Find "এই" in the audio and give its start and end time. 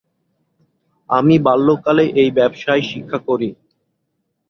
2.21-2.29